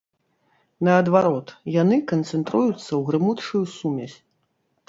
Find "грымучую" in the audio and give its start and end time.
3.11-3.63